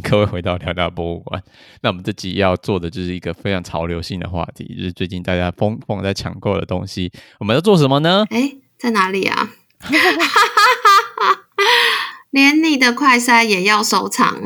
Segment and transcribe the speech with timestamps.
[0.00, 1.42] 各位回到聊聊博物馆。
[1.82, 7.12] 那我们这集要做的就是一个非常潮流性的话题，就是最近大家疯疯在抢购的东西。
[7.38, 8.24] 我们要做什么呢？
[8.30, 9.50] 哎，在哪里啊？
[12.30, 14.38] 连你的快筛也要收藏。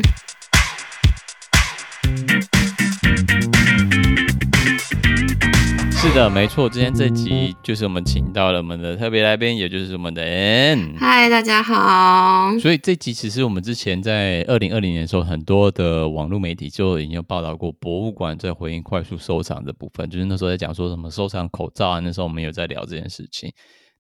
[6.07, 10.97] 是的，没错，今天这集就是我们请到了我们的特别来宾，也就是我们的 Ann。
[10.97, 12.57] 嗨，大家好。
[12.61, 23.53] 所以这集其实我们之前在二零二零年的时候，很多的网络媒体就已经有报道过博物馆在回应快速收藏的部分，就是那时候在讲说什么收藏口罩啊，那时候我们有在聊这件事情。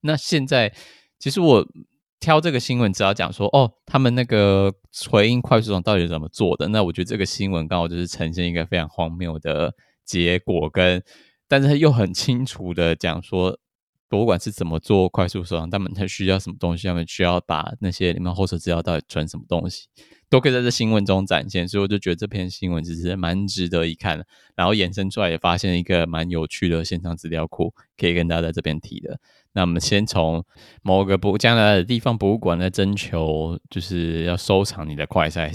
[0.02, 0.72] 那现在
[1.18, 1.66] 其实我
[2.20, 4.72] 挑这个新闻，只要讲说哦，他们那个
[5.10, 6.68] 回应快速收藏到底是怎么做的？
[6.68, 11.02] 那我觉得这个新闻刚好就是呈现一个非常荒谬的结果跟。
[11.48, 13.58] 但是他又很清楚的讲说，
[14.08, 19.88] 博物馆是怎么做快速收藏，他们他需要什么东西，他们需要把那些你们后手资料到底存什么东西，
[20.28, 21.66] 都可以在这新闻中展现。
[21.66, 24.26] 所以我就觉得这篇新闻其实蛮值得一看的。
[24.54, 29.20] 然后衍生出来也发现一个蛮有趣的线上资料库，可以跟大家在这边提的。
[29.52, 30.44] 那我们先从
[30.82, 35.50] 某个博加拿大的地方博物馆来征求，就是要收藏你的快赛。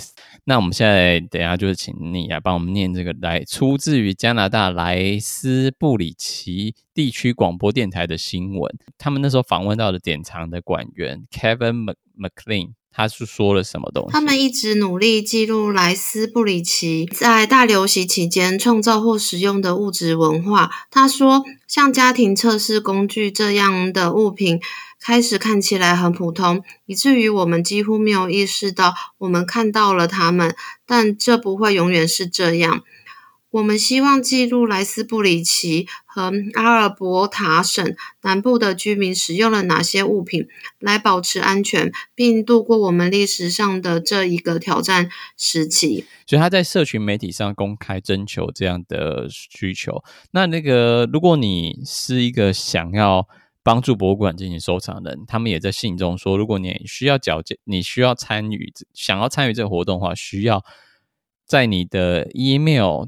[0.45, 8.75] 那我们现在等下就是请你来帮我们念这个，来出自于加拿大莱斯布里奇地区广播电台的新闻。
[8.97, 12.73] 他们那时候访问到的典藏的馆员 Kevin McLean。
[12.94, 14.11] 他是说了什么东西？
[14.11, 20.70] 他们一直努力记录莱斯布里奇在大流行期间创造或使用的物质文化。
[20.89, 24.59] 他说，像家庭测试工具这样的物品，
[25.00, 30.56] 开始看起来很普通，以至于我们几乎没有意识到我们看到了它们。
[30.86, 32.84] 但这不会永远是这样。
[33.52, 40.47] 我们希望记录莱斯布里奇和阿尔伯塔省南部的居民使用了哪些物品
[40.80, 46.05] 来保持安全，并度过我们历史上的这一个挑战时期。
[46.25, 50.02] 所以他在社群媒体上公开征求这样的需求。
[50.31, 53.27] 那那个，如果你是一个想要
[53.62, 60.63] 帮助博物馆进行收藏的人，他们也在信中说，如果你需要缴交，你需要参与，想要参与这个活动的话，需要
[61.45, 63.07] 在你的 email。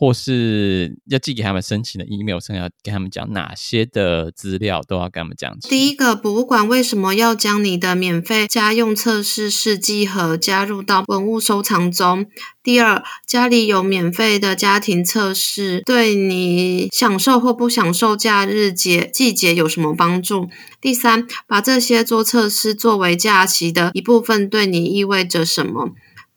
[0.00, 5.54] 或是要寄给他们申请的 email 上，要跟他们讲哪些的资料都要跟他们讲。
[5.60, 12.24] 第一个，博物馆为什么要将你的免费家用测试试剂盒加入到文物收藏中？
[12.62, 20.48] 第二，家里有免费的家庭测试，对你享受或不享受假日节季节有什么帮助？
[20.80, 25.90] 第三，把这些做测试作为假期的一部分，对你意味着什么？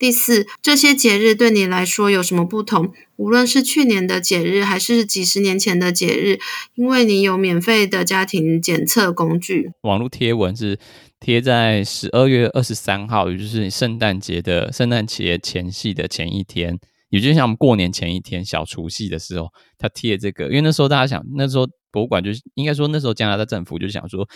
[0.04, 2.92] 第四，这些节日对你来说有什么不同？
[3.16, 6.38] 无论是去年的节日，还是几十年前的节日，
[6.74, 9.70] 因为你有免费的家庭检测工具。
[9.80, 10.78] 网络贴文是
[11.18, 16.78] 贴在十二月二十三号，也就是圣诞节的圣诞节前夕的前一天，
[17.08, 19.48] 也就是像我们过年前一天小除夕的时候，
[19.78, 20.44] 他贴这个。
[20.48, 24.28] 因为那时候大家想，那时候博物馆就是应该说那时候加拿大政府就想说，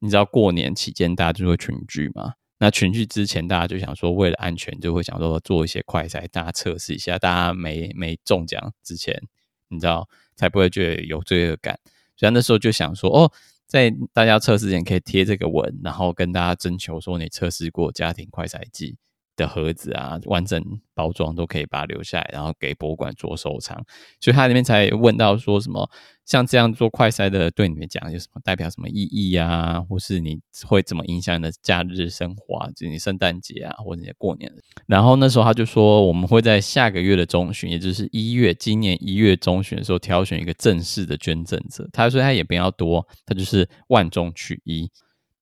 [0.00, 2.32] 你知道过年期间大家就会群聚嘛。
[2.58, 9.20] 那群聚之前，大家就想说，为了安全，就会想说做一些快筛，大家测试一下，大家没没中奖之前，
[9.68, 11.78] 你知道才不会觉得有罪恶感。
[12.16, 13.30] 所以那时候就想说，哦，
[13.66, 18.96] 在大家测试前可以贴这个文，然后跟大家征求说你测试过家庭快筛剂
[19.36, 20.62] 的盒子啊，完整
[20.94, 23.84] 包装都可以把它留下来，然后给博物馆做收藏。
[24.20, 25.88] 所以他里面才问到说什么。
[26.24, 29.80] 像这样做快筛的，对你们讲有什么代表什么意义啊？
[29.80, 32.68] 或是你会怎么影响你的假日生活啊？
[32.74, 34.52] 就你圣诞节啊，或者你过年。
[34.88, 41.88] 然后那时候他就说，我们会在下个月的中旬，也就是一月，今年一月中旬的时候，挑选一个正式的捐赠者。
[41.92, 44.90] 他说他也不要多，他就是万中取一。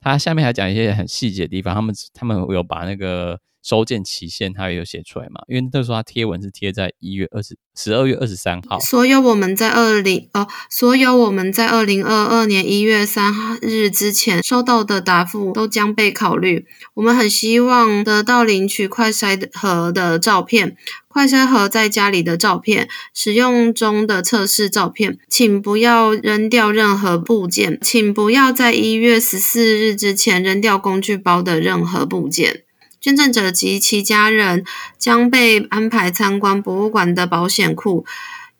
[0.02, 3.40] 他下面还讲一些很细节的地方，他们他们有把那个。
[3.64, 5.40] 收件期限他也有写出来嘛？
[5.48, 8.78] 因为那时候他贴文是贴在一月二十十二月二十三号。
[8.78, 13.32] 所有我们在二零呃，所有我们在二零二二年一月三
[13.62, 16.66] 日之前收到的答复都将被考虑。
[16.92, 20.76] 我们很希望得到领取快筛盒的照片、
[21.08, 25.18] 快筛盒在家里的照片、使用中的测试照片。
[25.26, 32.64] 请不要扔掉任何部件，请不要在一月十四日之前扔掉工具包的任何部件。
[33.04, 34.64] 捐赠者及其家人
[34.96, 38.06] 将被安排参观博物馆的保险库，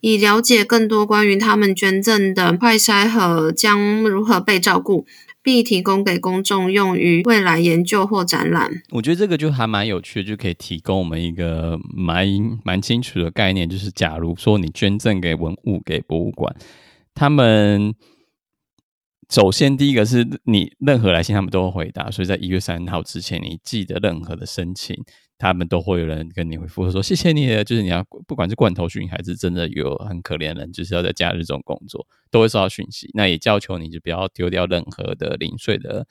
[0.01, 5.07] 以了解更多关于他们捐赠的快筛盒将如何被照顾，
[5.43, 8.83] 并提供给公众用于未来研究或展览。
[8.91, 12.29] 我觉得这个就还蛮有趣的，就可以提供我们一个蛮
[12.63, 16.55] 蛮清楚的概念，就是假如说你捐赠给文物给博物馆，
[17.15, 17.95] 他们。
[19.31, 22.11] 首先，第一个是你任何来信，他们都会回答。
[22.11, 24.97] 所以在一月三号之前，你寄的任何的申请，
[25.39, 33.11] 他们都会有人跟你回复说谢谢你，就是你要不管是罐头讯还是真的有很可怜人，就是要在假日这种工作，都会收到讯息。
[33.15, 36.07] 那也要求你就不要丢掉任何的零碎的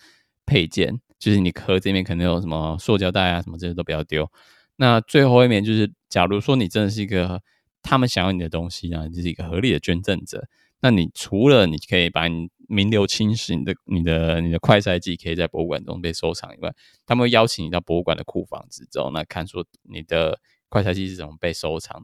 [0.45, 4.29] 配件，就是你壳子里面可能有什么塑胶袋啊什么这些都不要丢。
[4.77, 7.41] 那最后一面就是，假如说你真的是一个
[7.83, 10.47] 他们想要你的东西啊，你是一个合理的捐赠者，
[10.81, 16.73] 那你除了你可以把你名留青史，你的、你的、你的快赛季可以在博物馆中被收藏以外，
[17.05, 20.39] 他们会邀请你到博物馆的库房之中，那看说你的
[20.69, 22.03] 快赛季是怎么被收藏。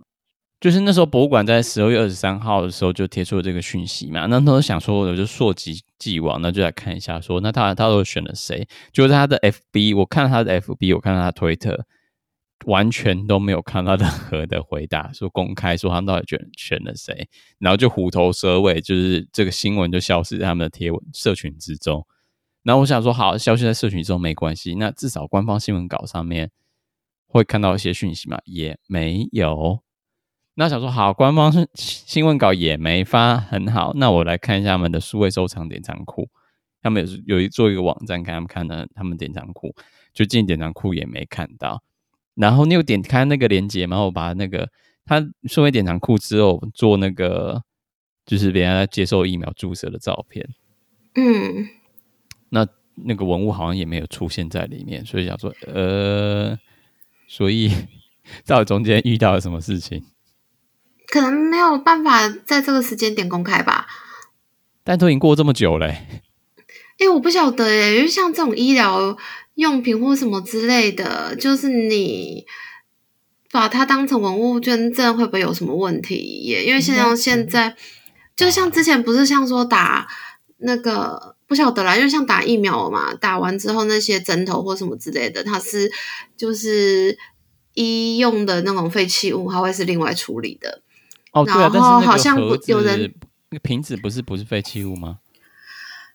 [0.61, 8.67] 就是那时候博物馆在十二月二十三号的时候就贴出了这个讯息嘛，那他都想说我就溯及既往，那就来看一下说，那他他都选了谁？
[8.91, 11.85] 就是他的 FB，我看他的 FB，我看到他推特。
[12.65, 17.27] 完全都没有看到任何的回答，说公开说他们到底选选了谁，
[17.57, 22.05] 然后就虎头蛇尾，就是这个新闻就消失在他们的贴文社群之中。
[22.63, 26.51] 然后我想说，好，消息在社群之中没关系，那至少官方新闻稿上面
[27.25, 28.37] 会看到一些讯息嘛？
[28.43, 29.79] 也没有。
[30.55, 33.93] 那想说，好，官方新闻稿也没发，很好。
[33.95, 36.29] 那我来看一下他们的数位收藏典藏库，
[36.81, 39.73] 他们有有一做一个网站，给他们看的他们典藏库，
[40.13, 41.81] 就进典藏库也没看到。
[42.39, 43.99] 然后你有点开那个链接吗？
[43.99, 44.69] 我把那个
[45.05, 47.61] 他数位典藏库之后做那个，
[48.25, 50.47] 就是别人接受疫苗注射的照片。
[51.15, 51.67] 嗯，
[52.47, 52.65] 那
[52.95, 56.57] 那个文物好像也没有出现在里面，所以想说，呃，
[57.27, 57.69] 所以
[58.47, 60.05] 到底中间遇到了什么事情？
[61.07, 63.85] 可能没有办法在这个时间点公开吧。
[64.85, 69.17] 但都已经过这么久嘞，欸，哎，我不晓得哎，因为像这种医疗。
[69.59, 72.45] 用品或什么之类的，就是你
[73.51, 76.15] 把它当成文物捐赠，会不会有什么问题
[76.45, 76.63] 也？
[76.63, 77.75] 因为像现在，
[78.37, 80.07] 就像之前不是像说打
[80.59, 85.91] 那个不晓得啦，因为像打疫苗嘛，打完之后那些针头或什么之类的，它是
[86.37, 87.17] 就是
[87.73, 90.81] 医用的那种废弃物，它会是另外处理的。
[91.33, 93.13] 哦，对啊，然后好像有人
[93.49, 95.19] 那个瓶子不是不是废弃物吗？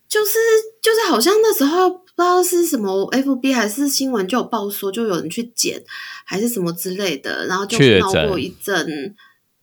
[0.09, 0.33] 就是
[0.81, 2.04] 就是好像那时候。
[2.17, 5.83] 不知道是什么，FB 还是新闻就有报说，就有人去捡，
[6.25, 9.15] 还是什么之类的，然后就闹过一阵，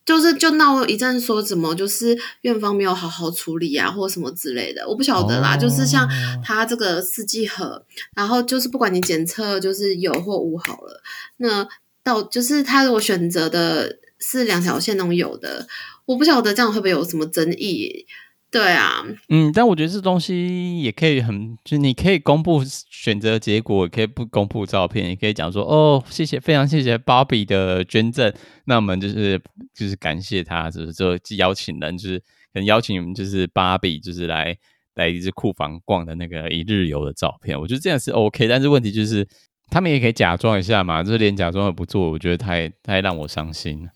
[0.05, 5.55] 就是就闹过一阵，说什么就是院方没有好好处理啊，或什么之类的，我不晓得啦。
[5.55, 6.05] 哦、就是像
[6.43, 11.01] 他这个试剂盒，然后就是不管你检测就是有或无好了，
[11.37, 11.65] 那
[12.03, 15.67] 到就是他如果选择的是两条线那种有的，
[16.05, 18.05] 我不晓得这样会不会有什么争议。
[18.51, 28.29] 对啊，嗯，但我觉得这东西也可以很，就是你可以公布选择结果，也可以不公布照片，也可以讲说哦，谢谢，非常谢谢芭比的捐赠，
[28.65, 29.41] 那我们就是
[29.73, 32.25] 就是感谢他，就是就邀请人，就是可
[32.55, 34.57] 能邀请你们，就是芭比，就是来
[34.95, 39.25] 来一次库房逛的那个一日游的照片，我觉得这样是 OK，但是问题就是
[39.69, 43.89] 他们也可以假装一下嘛，就是连假装也不做，我觉得太太让我伤心了。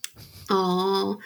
[0.48, 1.18] 哦。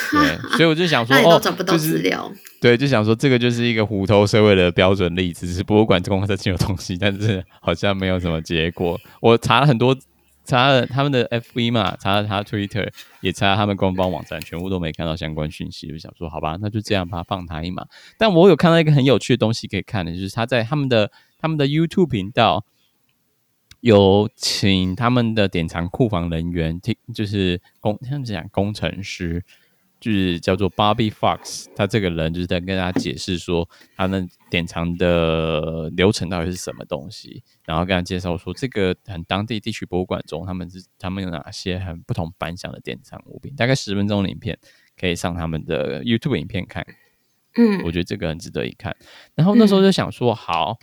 [0.12, 2.26] 对，所以我就想说，哦，找不到资料。
[2.26, 8.98] 哦，对，就想说这个就是一个虎头蛇尾的标准例子，只是博物馆公开这有东西，但是好像没有什么结果。
[9.20, 9.96] 我查了很多，
[10.44, 12.90] 查了他们的 FB 嘛，查了他 Twitter，
[13.20, 15.88] 也查了他们官方网站，全部都没看到相关讯息。
[15.88, 17.84] 就想说，好吧，那就这样吧，放他一马。
[18.16, 22.64] 但我有看到一个很有趣的东西可以看的，就是他在他们的他们的 YouTube 频道
[23.80, 29.44] 有请他们的典藏库房人员，听就是工，他们讲工程师。
[30.00, 44.58] 就是叫做 Bobby Fox，他这个人就是在跟大家解释说，他们典藏的流程到底是什么东西，然后跟他介绍说，这个很当地地区博物馆中，他们是他们有哪些很不同凡响的典藏物品，大概十分钟的影片，
[44.98, 46.86] 可以上他们的 YouTube 影片看。
[47.56, 48.96] 嗯，我觉得这个很值得一看。
[49.34, 50.78] 然后那时候就想说，好。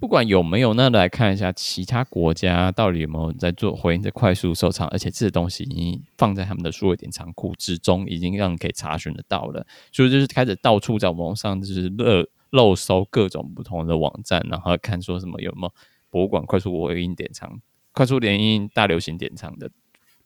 [0.00, 9.66] 不管有没有，那来看一下其他国家到底有没有在做回应的快速收藏，而且这些东西已经放在他们的数位典藏库之中，已经让人可以查询得到了。
[9.92, 15.72] 所以就是开始到处在网上就是热漏搜各种不同的网站，然后看说什么有没有
[16.08, 17.60] 博物馆快速回应典藏、
[17.92, 19.70] 快速联姻大流行典藏的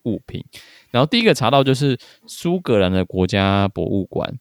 [0.05, 0.45] 物品。
[0.93, 4.39] 然后第一个查到就是苏格兰的国家博物馆，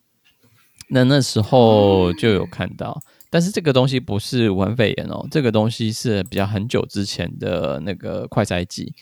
[0.90, 3.02] 那那时候就有看到。
[3.34, 8.94] 但是这个东西不是武汉肺炎哦，这个东西是比较很久之前的那个快筛剂。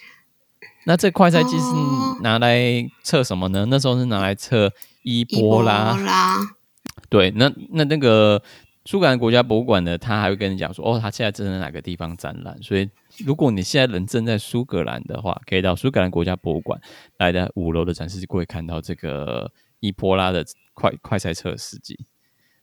[0.86, 2.58] 那这快筛剂是拿来
[3.04, 3.66] 测什么呢？
[3.70, 4.72] 那时候是拿来测
[5.04, 5.92] 伊波拉。
[5.92, 6.38] 伊波拉。
[7.10, 8.42] 对，那那那个
[8.86, 12.58] 苏格兰国家博物馆呢，他还会跟你讲说，哦，他现在正在哪个地方展览。
[12.64, 12.90] 所以
[13.26, 16.80] 如果你现在人正在苏格兰的话，可以到苏格兰国家博物馆
[17.18, 22.06] 来的五楼的展示柜，看到这个伊波拉的快快筛测试剂。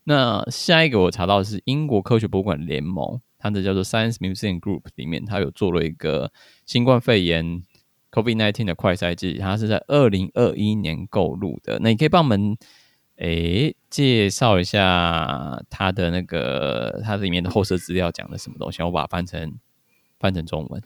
[0.09, 6.33] 那下一个我查到的是英国科学博物馆联盟，它的叫做 Science Museum Group 里面，它有做了一个
[6.65, 7.63] 新冠肺炎
[8.11, 11.79] COVID-19 的快筛剂，它是在二零二一年购入的。
[11.83, 12.57] 那你可以帮我们
[13.17, 18.83] 诶、介绍一下它的那个它里面的后设资料讲的什么东西？
[18.83, 19.59] 我把它翻成
[20.19, 20.83] 翻成中文。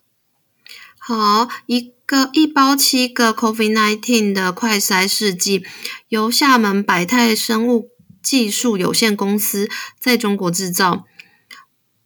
[0.99, 5.63] 好，一个一包七个 COVID-19 的快筛试剂，
[6.09, 7.91] 由厦门百泰生物
[8.23, 11.07] 技术有限公司在中国制造。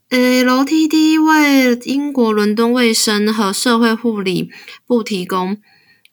[0.09, 4.51] LTD 为英国伦敦卫生和社会护理
[4.87, 5.61] 部提供。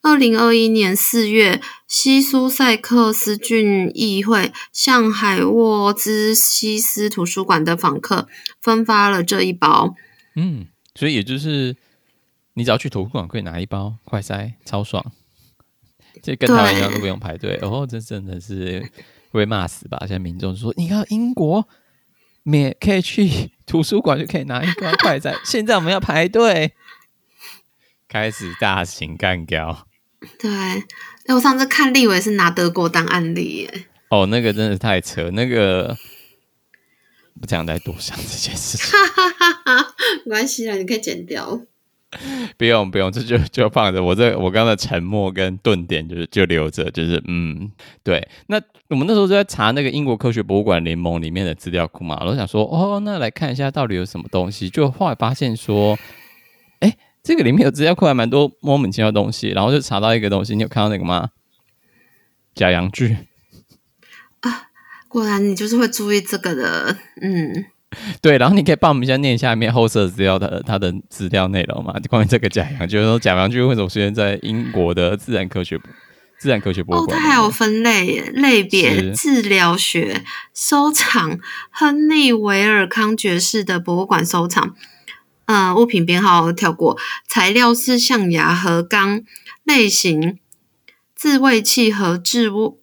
[0.01, 8.27] 二零二一年四月，西苏塞克斯郡议会向海沃兹西斯图书馆的访客
[8.60, 9.95] 分发了这一包。
[10.36, 11.77] 嗯，所以也就是
[12.55, 15.13] 你只要去图书馆可以拿一包快塞，超爽。
[16.22, 17.57] 这跟台湾一样都不用排队。
[17.62, 18.91] 哦，这真的是会
[19.40, 19.98] 被骂死吧？
[20.02, 21.68] 现在民众说，你看英国。
[22.46, 26.74] 免可以去 图书馆就可以拿一包快餐，现在我们要排队，
[28.10, 29.88] 开始大型干掉。
[30.38, 33.86] 对，哎，我上次看立委是拿德国当案例耶。
[34.10, 35.98] 哦，那个真的太扯，那个
[37.40, 38.92] 不想再多想这件事情。
[38.92, 41.62] 哈哈哈，没关系啦，你可以剪掉。
[42.58, 44.03] 不用不用，这就就放着。
[44.03, 47.72] 我这我刚刚的沉默跟顿点就是就留着，就是嗯，
[48.03, 48.27] 对。
[48.48, 54.70] 那我们那时候就在查那个英国科学博物馆联盟里面的资料库嘛，我想说，哦，那来看一下到底有什么东西。
[54.70, 55.98] 就后来发现说，
[56.79, 59.50] 哎，这个里面有资料库还蛮多莫名其妙的东西。
[59.50, 61.29] 然后就查到一个东西，你有看到那个吗？
[62.53, 63.17] 假阳具
[64.41, 64.70] 啊，
[65.08, 67.65] 果然你就是会注意这个的，嗯。
[68.22, 71.94] 对，然后你可以帮我们一下念下面后设资料的它的资料内容嘛？
[72.10, 75.80] 关于这个假洋，就是说假阳具为什么出现在英国的自然科学
[76.40, 77.18] 自然科学博物馆？
[77.18, 80.24] 哦，它还有分类类别：治疗学
[80.54, 81.40] 收藏，
[81.72, 84.76] 亨利维尔康爵士的博物馆收藏。
[85.46, 86.98] 呃，物品编号跳过，
[87.28, 89.22] 材料是象牙和钢，
[89.64, 90.40] 类型
[91.16, 92.83] 自慰器和置物。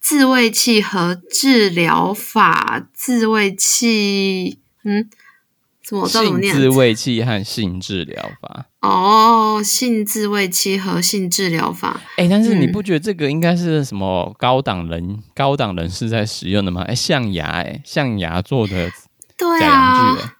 [0.00, 5.08] 自慰器和治疗法，自慰器，嗯，
[5.82, 6.54] 怎么怎么念？
[6.54, 8.66] 自慰器和性治疗法。
[8.80, 12.02] 哦，性自慰器和性治疗法。
[12.16, 16.82] 哎、欸，但是你不觉得这个应该是什么高档人、嗯、高档人士在使用的吗？
[16.82, 18.90] 哎、欸，象牙、欸，哎，象牙做的
[19.38, 20.30] 假阳具、欸，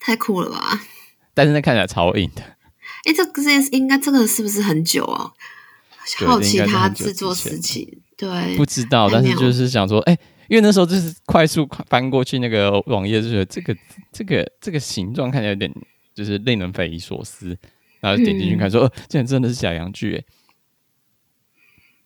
[0.00, 0.80] 太酷了吧！
[1.32, 2.42] 但是那看起来超硬的。
[2.42, 5.30] 哎、欸，这个是应该这个是不是很久啊？
[6.26, 8.02] 好奇它制作时期。
[8.16, 13.76] 对，不知道，但是就是想说，哎、欸，因为那时候就是快速翻过去那个网页，就觉得这个
[14.10, 15.70] 这个这个形状看起来有点
[16.14, 17.56] 就是令人匪夷所思，
[18.00, 20.24] 然后点进去看，说，呃、嗯，这真的是小羊具，哎。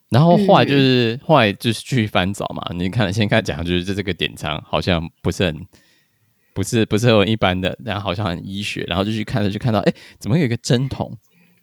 [0.09, 5.67] 然后后来就是、嗯、后来就是去翻找嘛，你看先看假阳具，就这个典藏好像不是很
[6.53, 11.17] 不是不是很一般的，然后好像很医学，然后就去看就看到，哎、欸，怎么有一个针筒？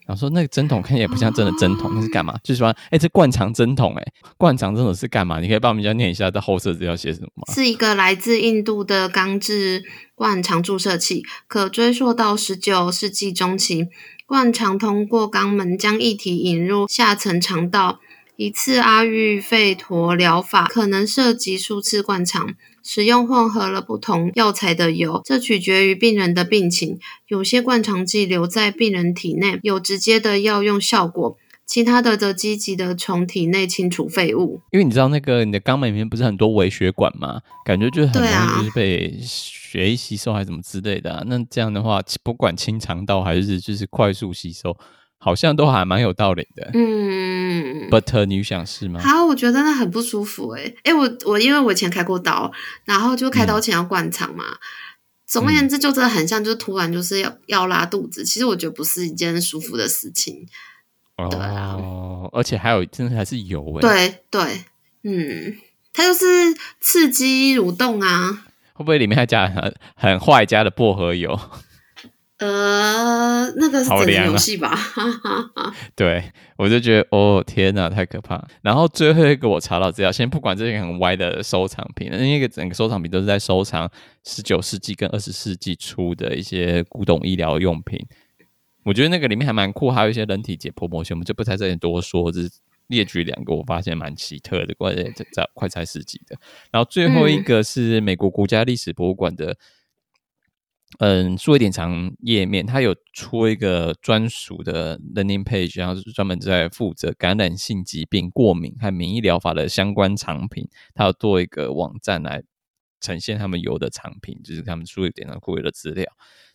[0.07, 2.33] 然后说那个针筒看起来不像真的针筒，那是干嘛？
[2.41, 4.03] 就是说，哎，这灌肠针筒，哎，
[4.37, 5.41] 灌肠针筒是干嘛？
[5.41, 7.53] 你可以帮我们家念一下这后设资料写什么吗？
[7.53, 9.83] 是一个来自印度的钢制
[10.15, 13.87] 灌肠注射器，可追溯到十九世纪中期。
[14.25, 17.99] 灌肠通过肛门将液体引入下层肠道。
[18.35, 22.53] 一次阿育吠陀疗法可能涉及数次灌肠，
[22.89, 26.97] 使用混合了不同药材的油，这取决于病人的病情。
[27.27, 34.61] 有些灌肠剂留在病人体内有直接的药用效果，其他的则积极的从体内清除废物。
[34.71, 37.41] 因为你知道那个你的肛门里面不是很多微血管吗？
[37.65, 41.21] 感觉就是很容易就是被血液吸收还是什么之类的啊。
[41.27, 44.77] 那这样的话，不管清肠道还是就是快速吸收。
[45.19, 48.99] 好像都还蛮有道理的，嗯，But 你想是吗？
[49.01, 52.51] 好，我觉得那很不舒服诶、欸、诶、欸、我我因为我以前开过刀，
[52.85, 54.43] 然后就开刀前要灌肠嘛。
[54.45, 54.57] 嗯、
[55.25, 58.23] 总而言之，就真的很像，就是突然就是要要拉肚子。
[58.23, 60.47] 其实我觉得不是一件舒服的事情。
[61.17, 61.75] 哦，对啊，
[62.31, 64.65] 而且还有真的还是油诶、欸、对对，
[65.03, 65.57] 嗯，
[65.91, 68.45] 它就是刺激蠕动啊。
[68.73, 71.37] 会不会里面还加很很坏加的薄荷油？
[72.39, 74.69] 呃，那个是整个游戏吧？
[74.69, 78.47] 啊、 对，我就觉得哦，天哪，太可怕！
[78.61, 83.89] 然后最后一个我查到资料，先不管这些很歪的收藏品，那个整个收藏品都是在收藏
[84.23, 88.05] 十九世纪跟二十世纪初的一些古董医疗用品。
[88.83, 92.51] 我觉得那个里面还蛮酷，还有一些人体解剖模型，我们就不在这里多说，只是
[92.85, 96.37] 列举两个我发现蛮奇特的，关于在快拆世纪的。
[96.69, 99.47] 然后最后一个是美国国家历史博物馆的。
[99.47, 99.55] 嗯，
[100.99, 112.41] 嗯数位典藏页面，它有出一个专属的 landing page，然后是专门在负责感染性疾病、过敏和免疫疗法的相关产品，它要做一个网站来
[113.01, 116.05] 呈现他们有的产品，就是他们数位典藏库的资料。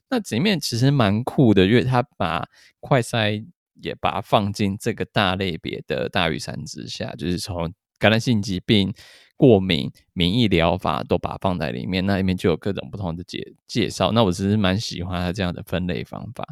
[0.08, 2.48] 那里面其实蛮酷的，因为它把
[2.80, 3.46] 快筛
[3.80, 8.92] 也把它放进这个大类别的大屿山之下，就是从感染性疾病、
[9.36, 14.12] 过敏、免疫疗法都把它放在里面，那里面就有各种不同的介介绍。
[14.12, 16.46] 那我其实蛮喜欢它这样的分类方法。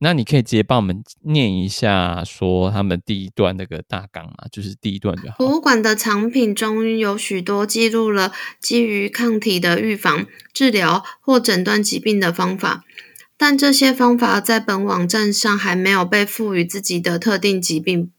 [0.00, 5.38] 那你可以直接帮我们念一下，说他们第一段那个大纲嘛，就是第一段就好。
[5.38, 12.84] 博物馆的藏品中有许多记录了基于抗体的预防、治疗或诊断疾病的方法，
[13.36, 18.12] 但这些方法在本网站上还没有被赋予自己的特定疾病。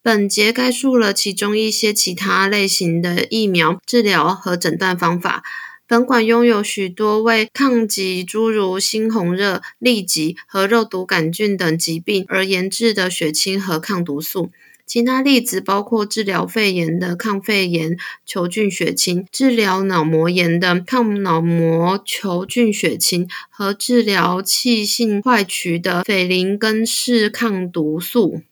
[0.00, 5.42] 本节概述了其中一些其他类型的疫苗、治疗和诊断方法。
[5.88, 14.50] 本馆拥有许多为抗击诸如猩红热、痢疾和肉毒杆菌等疾病而研制的血清和抗毒素。
[14.86, 28.42] 其他例子包括治疗肺炎的抗肺炎球菌血清、治疗脑膜炎的抗脑膜球菌血清和治疗气性坏疽的斐林根氏抗毒素。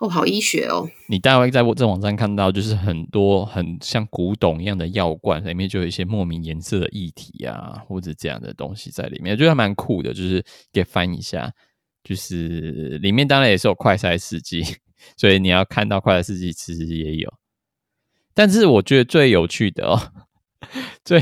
[0.00, 0.88] 哦，好医学哦！
[1.08, 10.14] 你大概在我这网站看到，就是很多很像古董一样的药罐，里面就有一些莫名颜色的液体啊，或者这样的东西在里面，我觉得还蛮酷的。
[10.14, 10.42] 就是
[10.72, 11.52] 给翻一下，
[12.02, 14.64] 就是里面当然也是有快筛试剂，
[15.18, 17.30] 所以你要看到快筛试剂其实也有。
[18.32, 20.00] 但是我觉得最有趣的哦，
[21.04, 21.20] 最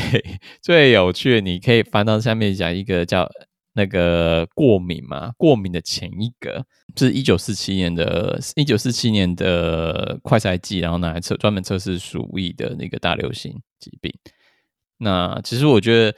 [0.62, 3.28] 最有趣的，你可以翻到下面讲一个叫。
[3.75, 14.12] 那个过敏嘛，过敏的前一个就是一九四七年的，一九四七年的快筛剂，然后拿来测专门测试鼠疫的那个大流行疾病。
[14.98, 16.16] 那其实我觉得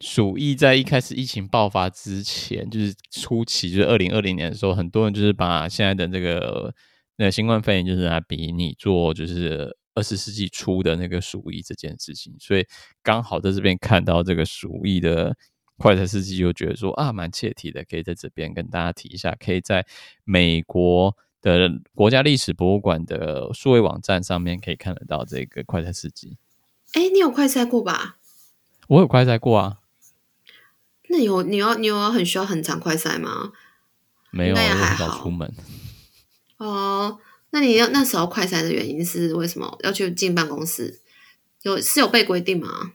[0.00, 6.74] 鼠疫在一开始疫情爆发之前，就是初期，就是二零二零年的时候，很多人就是把现在的这个
[7.16, 12.34] 那个新冠肺炎，就是来比拟做就是二十世纪初的那个鼠疫这件事情。
[12.38, 12.66] 所以
[13.02, 15.34] 刚好在这边看到这个鼠疫的。
[15.78, 19.86] 快车司机就觉得说啊，蛮切题的，可以在这边跟大家提一下，可以在
[20.24, 26.36] 美国的国家历史博物馆的数位网站上面可以看得到这个快车司机。
[26.92, 28.18] 哎，你有快筛过吧？
[28.88, 29.78] 我有快筛过啊。
[31.08, 33.52] 那有你要你有很需要很长快筛吗？
[34.30, 35.52] 没有，我很少出门。
[36.58, 37.18] 哦，
[37.50, 41.00] 那你要那时候快筛的原因是为什么要去进办公室？
[41.62, 42.92] 有是有被规定吗？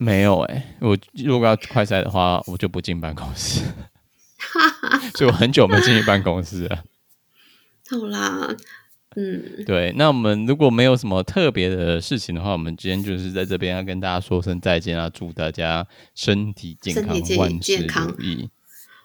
[0.00, 3.62] 没有哎、欸，我如果要快筛的话，我就不进办公室，
[5.18, 6.84] 所以我很久没进去办公室了。
[7.90, 8.56] 好啦，
[9.16, 15.84] 嗯，对，那我们如果没有什么特别的事情的话，我们今天就是在这边要跟大家说声再见啊，祝大家
[16.14, 18.48] 身体健康，万事如意。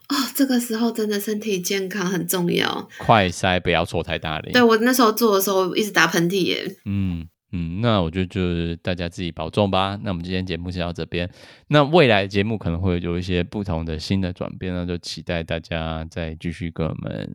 [0.10, 4.52] 哦，这个时候真的身体健康很重要，快塞不要错太大力。
[4.52, 7.28] 对，我那时候做的时候一直打喷嚏耶，嗯。
[7.56, 9.96] 嗯，那我觉得就是大家自己保重吧。
[10.02, 11.30] 那我们今天节目先到这边，
[11.68, 17.32] 那未来节目可能会有一些不同的新的转变，那就期待大家再继续跟我们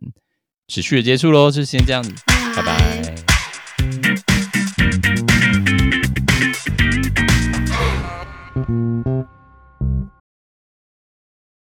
[0.67, 1.49] 持续的接触喽。
[1.49, 2.13] 就先这样子，
[2.53, 3.15] 拜拜。